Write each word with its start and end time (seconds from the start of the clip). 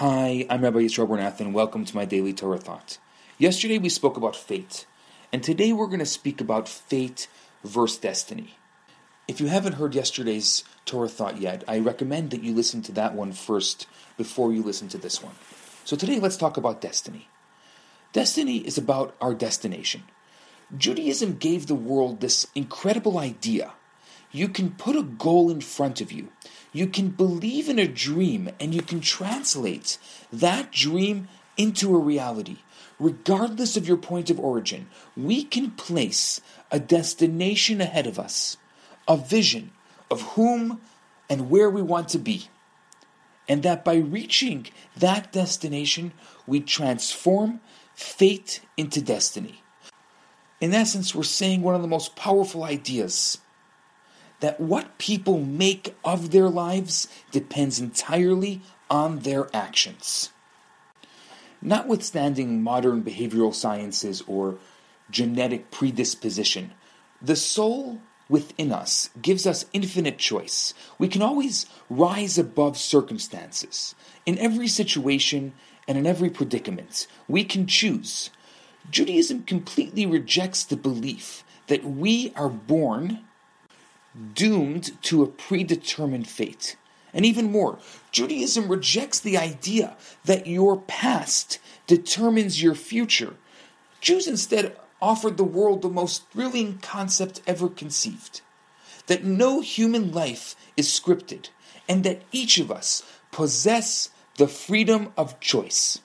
Hi, 0.00 0.46
I'm 0.48 0.62
Rabbi 0.62 0.78
Yisrael 0.78 1.08
Bernath, 1.08 1.40
and 1.40 1.52
welcome 1.52 1.84
to 1.84 1.96
my 1.96 2.04
daily 2.04 2.32
Torah 2.32 2.58
thought. 2.58 2.98
Yesterday 3.36 3.78
we 3.78 3.88
spoke 3.88 4.16
about 4.16 4.36
fate, 4.36 4.86
and 5.32 5.42
today 5.42 5.72
we're 5.72 5.88
going 5.88 5.98
to 5.98 6.06
speak 6.06 6.40
about 6.40 6.68
fate 6.68 7.26
versus 7.64 7.98
destiny. 7.98 8.54
If 9.26 9.40
you 9.40 9.48
haven't 9.48 9.72
heard 9.72 9.96
yesterday's 9.96 10.62
Torah 10.84 11.08
thought 11.08 11.40
yet, 11.40 11.64
I 11.66 11.80
recommend 11.80 12.30
that 12.30 12.44
you 12.44 12.54
listen 12.54 12.80
to 12.82 12.92
that 12.92 13.14
one 13.16 13.32
first 13.32 13.88
before 14.16 14.52
you 14.52 14.62
listen 14.62 14.86
to 14.90 14.98
this 14.98 15.20
one. 15.20 15.34
So 15.84 15.96
today 15.96 16.20
let's 16.20 16.36
talk 16.36 16.56
about 16.56 16.80
destiny. 16.80 17.26
Destiny 18.12 18.58
is 18.58 18.78
about 18.78 19.16
our 19.20 19.34
destination. 19.34 20.04
Judaism 20.76 21.38
gave 21.38 21.66
the 21.66 21.74
world 21.74 22.20
this 22.20 22.46
incredible 22.54 23.18
idea. 23.18 23.72
You 24.30 24.48
can 24.48 24.70
put 24.72 24.96
a 24.96 25.02
goal 25.02 25.50
in 25.50 25.60
front 25.60 26.00
of 26.00 26.12
you 26.12 26.28
you 26.72 26.86
can 26.86 27.08
believe 27.08 27.68
in 27.68 27.78
a 27.78 27.88
dream 27.88 28.50
and 28.60 28.74
you 28.74 28.82
can 28.82 29.00
translate 29.00 29.98
that 30.32 30.70
dream 30.70 31.28
into 31.56 31.94
a 31.94 31.98
reality. 31.98 32.58
Regardless 33.00 33.76
of 33.76 33.86
your 33.86 33.96
point 33.96 34.28
of 34.28 34.40
origin, 34.40 34.88
we 35.16 35.44
can 35.44 35.70
place 35.72 36.40
a 36.70 36.78
destination 36.78 37.80
ahead 37.80 38.06
of 38.06 38.18
us, 38.18 38.56
a 39.06 39.16
vision 39.16 39.70
of 40.10 40.22
whom 40.32 40.80
and 41.30 41.50
where 41.50 41.70
we 41.70 41.82
want 41.82 42.08
to 42.10 42.18
be. 42.18 42.48
And 43.48 43.62
that 43.62 43.84
by 43.84 43.96
reaching 43.96 44.66
that 44.96 45.32
destination, 45.32 46.12
we 46.46 46.60
transform 46.60 47.60
fate 47.94 48.60
into 48.76 49.00
destiny. 49.00 49.62
In 50.60 50.74
essence, 50.74 51.14
we're 51.14 51.22
saying 51.22 51.62
one 51.62 51.74
of 51.74 51.82
the 51.82 51.88
most 51.88 52.14
powerful 52.14 52.64
ideas 52.64 53.38
that 54.40 54.60
what 54.60 54.98
people 54.98 55.40
make 55.40 55.94
of 56.04 56.30
their 56.30 56.48
lives 56.48 57.08
depends 57.30 57.80
entirely 57.80 58.62
on 58.90 59.20
their 59.20 59.54
actions. 59.54 60.30
Notwithstanding 61.60 62.62
modern 62.62 63.02
behavioral 63.02 63.54
sciences 63.54 64.22
or 64.26 64.58
genetic 65.10 65.70
predisposition, 65.70 66.72
the 67.20 67.36
soul 67.36 68.00
within 68.28 68.70
us 68.70 69.10
gives 69.20 69.46
us 69.46 69.64
infinite 69.72 70.18
choice. 70.18 70.74
We 70.98 71.08
can 71.08 71.22
always 71.22 71.66
rise 71.90 72.38
above 72.38 72.76
circumstances. 72.78 73.94
In 74.24 74.38
every 74.38 74.68
situation 74.68 75.52
and 75.88 75.98
in 75.98 76.06
every 76.06 76.30
predicament, 76.30 77.06
we 77.26 77.42
can 77.42 77.66
choose. 77.66 78.30
Judaism 78.90 79.42
completely 79.42 80.06
rejects 80.06 80.62
the 80.62 80.76
belief 80.76 81.42
that 81.66 81.84
we 81.84 82.32
are 82.36 82.48
born 82.48 83.24
doomed 84.34 85.00
to 85.02 85.22
a 85.22 85.26
predetermined 85.26 86.28
fate. 86.28 86.76
And 87.12 87.24
even 87.24 87.50
more, 87.50 87.78
Judaism 88.12 88.68
rejects 88.68 89.20
the 89.20 89.38
idea 89.38 89.96
that 90.24 90.46
your 90.46 90.78
past 90.82 91.58
determines 91.86 92.62
your 92.62 92.74
future. 92.74 93.34
Jews 94.00 94.26
instead 94.26 94.76
offered 95.00 95.36
the 95.36 95.44
world 95.44 95.82
the 95.82 95.88
most 95.88 96.30
thrilling 96.30 96.78
concept 96.78 97.40
ever 97.46 97.68
conceived 97.68 98.42
that 99.08 99.24
no 99.24 99.60
human 99.60 100.12
life 100.12 100.54
is 100.76 100.86
scripted, 100.86 101.48
and 101.88 102.04
that 102.04 102.22
each 102.30 102.58
of 102.58 102.70
us 102.70 103.02
possess 103.32 104.10
the 104.36 104.46
freedom 104.46 105.12
of 105.16 105.40
choice. 105.40 106.00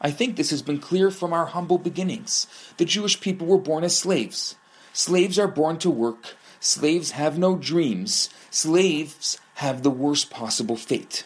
I 0.00 0.10
think 0.12 0.36
this 0.36 0.50
has 0.50 0.62
been 0.62 0.78
clear 0.78 1.10
from 1.10 1.32
our 1.32 1.46
humble 1.46 1.78
beginnings. 1.78 2.46
The 2.76 2.84
Jewish 2.84 3.20
people 3.20 3.46
were 3.46 3.58
born 3.58 3.84
as 3.84 3.96
slaves. 3.96 4.54
Slaves 4.92 5.38
are 5.38 5.48
born 5.48 5.78
to 5.78 5.90
work, 5.90 6.36
Slaves 6.60 7.12
have 7.12 7.38
no 7.38 7.56
dreams. 7.56 8.30
Slaves 8.50 9.38
have 9.54 9.82
the 9.82 9.90
worst 9.90 10.30
possible 10.30 10.76
fate. 10.76 11.24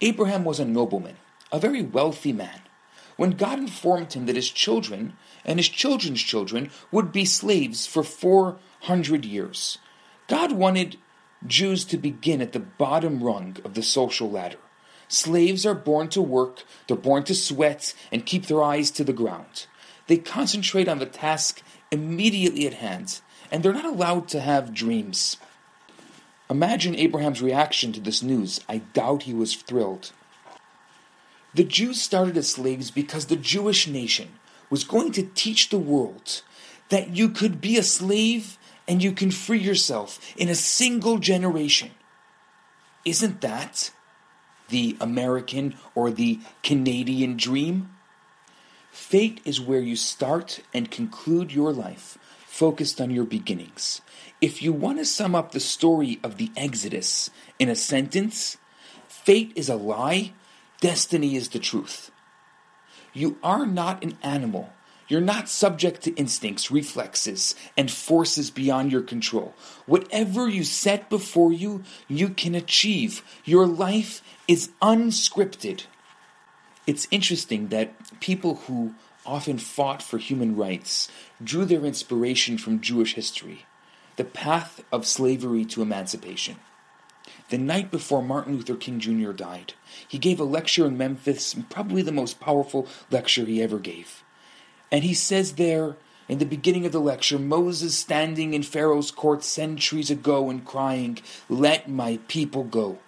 Abraham 0.00 0.44
was 0.44 0.60
a 0.60 0.64
nobleman, 0.64 1.16
a 1.50 1.58
very 1.58 1.82
wealthy 1.82 2.32
man. 2.32 2.60
When 3.16 3.32
God 3.32 3.58
informed 3.58 4.12
him 4.12 4.26
that 4.26 4.36
his 4.36 4.50
children 4.50 5.16
and 5.44 5.58
his 5.58 5.68
children's 5.68 6.22
children 6.22 6.70
would 6.90 7.12
be 7.12 7.24
slaves 7.24 7.86
for 7.86 8.02
400 8.02 9.24
years, 9.24 9.78
God 10.28 10.52
wanted 10.52 10.96
Jews 11.46 11.84
to 11.86 11.96
begin 11.96 12.40
at 12.40 12.52
the 12.52 12.60
bottom 12.60 13.22
rung 13.22 13.56
of 13.64 13.74
the 13.74 13.82
social 13.82 14.30
ladder. 14.30 14.58
Slaves 15.08 15.66
are 15.66 15.74
born 15.74 16.08
to 16.08 16.22
work, 16.22 16.64
they're 16.86 16.96
born 16.96 17.24
to 17.24 17.34
sweat 17.34 17.94
and 18.10 18.26
keep 18.26 18.46
their 18.46 18.62
eyes 18.62 18.90
to 18.92 19.04
the 19.04 19.12
ground. 19.12 19.66
They 20.06 20.16
concentrate 20.16 20.88
on 20.88 20.98
the 20.98 21.06
task 21.06 21.62
immediately 21.90 22.66
at 22.66 22.74
hand 22.74 23.20
and 23.52 23.62
they're 23.62 23.74
not 23.74 23.84
allowed 23.84 24.28
to 24.28 24.40
have 24.40 24.72
dreams. 24.72 25.36
Imagine 26.48 26.96
Abraham's 26.96 27.42
reaction 27.42 27.92
to 27.92 28.00
this 28.00 28.22
news. 28.22 28.60
I 28.66 28.78
doubt 28.78 29.24
he 29.24 29.34
was 29.34 29.54
thrilled. 29.54 30.12
The 31.54 31.64
Jews 31.64 32.00
started 32.00 32.38
as 32.38 32.48
slaves 32.48 32.90
because 32.90 33.26
the 33.26 33.36
Jewish 33.36 33.86
nation 33.86 34.30
was 34.70 34.84
going 34.84 35.12
to 35.12 35.30
teach 35.34 35.68
the 35.68 35.78
world 35.78 36.40
that 36.88 37.10
you 37.10 37.28
could 37.28 37.60
be 37.60 37.76
a 37.76 37.82
slave 37.82 38.56
and 38.88 39.02
you 39.02 39.12
can 39.12 39.30
free 39.30 39.60
yourself 39.60 40.18
in 40.36 40.48
a 40.48 40.54
single 40.54 41.18
generation. 41.18 41.90
Isn't 43.04 43.42
that 43.42 43.90
the 44.70 44.96
American 44.98 45.74
or 45.94 46.10
the 46.10 46.40
Canadian 46.62 47.36
dream? 47.36 47.90
Fate 48.90 49.42
is 49.44 49.60
where 49.60 49.80
you 49.80 49.96
start 49.96 50.60
and 50.72 50.90
conclude 50.90 51.52
your 51.52 51.72
life 51.72 52.16
focused 52.52 53.00
on 53.00 53.10
your 53.10 53.24
beginnings. 53.24 54.02
If 54.42 54.60
you 54.60 54.74
want 54.74 54.98
to 54.98 55.06
sum 55.06 55.34
up 55.34 55.52
the 55.52 55.58
story 55.58 56.20
of 56.22 56.36
the 56.36 56.50
Exodus 56.54 57.30
in 57.58 57.70
a 57.70 57.74
sentence, 57.74 58.58
fate 59.08 59.52
is 59.56 59.70
a 59.70 59.74
lie, 59.74 60.34
destiny 60.78 61.34
is 61.34 61.48
the 61.48 61.58
truth. 61.58 62.10
You 63.14 63.38
are 63.42 63.64
not 63.64 64.04
an 64.04 64.18
animal. 64.22 64.70
You're 65.08 65.22
not 65.22 65.48
subject 65.48 66.02
to 66.02 66.14
instincts, 66.14 66.70
reflexes, 66.70 67.54
and 67.74 67.90
forces 67.90 68.50
beyond 68.50 68.92
your 68.92 69.02
control. 69.02 69.54
Whatever 69.86 70.46
you 70.46 70.62
set 70.62 71.08
before 71.08 71.54
you, 71.54 71.82
you 72.06 72.28
can 72.28 72.54
achieve. 72.54 73.22
Your 73.46 73.66
life 73.66 74.22
is 74.46 74.68
unscripted. 74.82 75.84
It's 76.86 77.08
interesting 77.10 77.68
that 77.68 77.94
people 78.20 78.56
who 78.66 78.94
often 79.24 79.58
fought 79.58 80.02
for 80.02 80.18
human 80.18 80.56
rights, 80.56 81.10
drew 81.42 81.64
their 81.64 81.84
inspiration 81.84 82.58
from 82.58 82.80
Jewish 82.80 83.14
history, 83.14 83.66
the 84.16 84.24
path 84.24 84.84
of 84.92 85.06
slavery 85.06 85.64
to 85.66 85.82
emancipation. 85.82 86.56
The 87.50 87.58
night 87.58 87.90
before 87.90 88.22
Martin 88.22 88.56
Luther 88.56 88.76
King 88.76 88.98
Jr. 88.98 89.32
died, 89.32 89.74
he 90.06 90.18
gave 90.18 90.40
a 90.40 90.44
lecture 90.44 90.86
in 90.86 90.96
Memphis, 90.96 91.54
probably 91.68 92.02
the 92.02 92.12
most 92.12 92.40
powerful 92.40 92.86
lecture 93.10 93.44
he 93.44 93.62
ever 93.62 93.78
gave. 93.78 94.24
And 94.90 95.04
he 95.04 95.14
says 95.14 95.52
there, 95.52 95.96
in 96.28 96.38
the 96.38 96.46
beginning 96.46 96.86
of 96.86 96.92
the 96.92 97.00
lecture, 97.00 97.38
Moses 97.38 97.96
standing 97.96 98.54
in 98.54 98.62
Pharaoh's 98.62 99.10
court 99.10 99.44
centuries 99.44 100.10
ago 100.10 100.48
and 100.50 100.64
crying, 100.64 101.18
Let 101.48 101.88
my 101.88 102.18
people 102.28 102.64
go. 102.64 102.98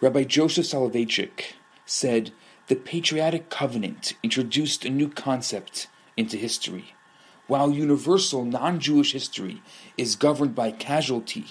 Rabbi 0.00 0.24
Joseph 0.24 0.66
Soloveitchik 0.66 1.54
said, 1.86 2.32
the 2.72 2.76
Patriotic 2.76 3.50
Covenant 3.50 4.14
introduced 4.22 4.86
a 4.86 4.88
new 4.88 5.10
concept 5.10 5.88
into 6.16 6.38
history. 6.38 6.94
While 7.46 7.70
universal 7.70 8.46
non 8.46 8.80
Jewish 8.80 9.12
history 9.12 9.60
is 9.98 10.16
governed 10.16 10.54
by 10.54 10.70
casualty, 10.70 11.48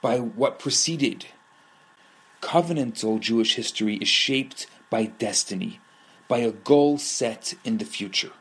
by 0.00 0.18
what 0.18 0.58
preceded, 0.58 1.26
covenantal 2.40 3.20
Jewish 3.20 3.56
history 3.56 3.96
is 3.96 4.08
shaped 4.08 4.66
by 4.88 5.04
destiny, 5.04 5.78
by 6.26 6.38
a 6.38 6.52
goal 6.52 6.96
set 6.96 7.52
in 7.62 7.76
the 7.76 7.84
future. 7.84 8.32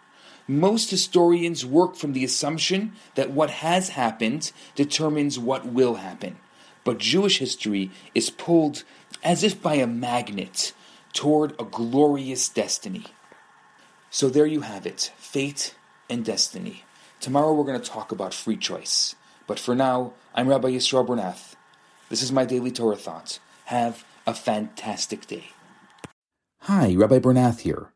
Most 0.47 0.91
historians 0.91 1.65
work 1.65 1.97
from 1.97 2.13
the 2.13 2.23
assumption 2.23 2.93
that 3.15 3.31
what 3.31 3.49
has 3.49 3.89
happened 3.89 4.53
determines 4.73 5.37
what 5.37 5.65
will 5.65 5.95
happen. 5.95 6.37
But 6.85 6.99
Jewish 6.99 7.39
history 7.39 7.91
is 8.13 8.29
pulled 8.29 8.85
as 9.21 9.43
if 9.43 9.61
by 9.61 9.73
a 9.73 9.85
magnet 9.85 10.71
toward 11.15 11.55
a 11.57 11.63
glorious 11.63 12.49
destiny. 12.49 13.05
So 14.11 14.29
there 14.29 14.45
you 14.45 14.61
have 14.61 14.85
it 14.85 15.11
fate 15.17 15.73
and 16.09 16.23
destiny. 16.23 16.83
Tomorrow 17.19 17.53
we're 17.53 17.63
going 17.63 17.81
to 17.81 17.89
talk 17.89 18.11
about 18.11 18.33
free 18.33 18.57
choice. 18.57 19.15
But 19.47 19.57
for 19.57 19.73
now, 19.73 20.13
I'm 20.35 20.47
Rabbi 20.47 20.69
Yisrael 20.71 21.07
Bernath. 21.07 21.55
This 22.09 22.21
is 22.21 22.31
my 22.31 22.45
daily 22.45 22.69
Torah 22.69 22.97
thought. 22.97 23.39
Have 23.65 24.03
a 24.27 24.33
fantastic 24.33 25.25
day. 25.25 25.45
Hi, 26.63 26.93
Rabbi 26.93 27.19
Bernath 27.19 27.61
here. 27.61 27.93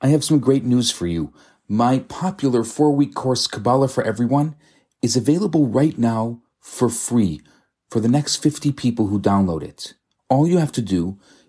I 0.00 0.08
have 0.08 0.24
some 0.24 0.40
great 0.40 0.64
news 0.64 0.90
for 0.90 1.06
you. 1.06 1.32
My 1.68 2.00
popular 2.00 2.64
four 2.64 2.90
week 2.90 3.14
course, 3.14 3.46
Kabbalah 3.46 3.88
for 3.88 4.02
Everyone, 4.02 4.56
is 5.02 5.16
available 5.16 5.66
right 5.66 5.96
now 5.96 6.40
for 6.60 6.88
free 6.88 7.42
for 7.90 8.00
the 8.00 8.08
next 8.08 8.36
50 8.36 8.72
people 8.72 9.06
who 9.06 9.20
download 9.20 9.62
it. 9.62 9.94
All 10.28 10.48
you 10.48 10.58
have 10.58 10.72
to 10.72 10.82
do 10.82 11.18